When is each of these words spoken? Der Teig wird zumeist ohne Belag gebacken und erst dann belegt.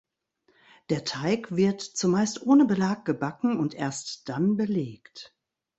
Der 0.89 1.03
Teig 1.05 1.55
wird 1.55 1.79
zumeist 1.79 2.41
ohne 2.41 2.65
Belag 2.65 3.05
gebacken 3.05 3.59
und 3.59 3.75
erst 3.75 4.27
dann 4.29 4.57
belegt. 4.57 5.35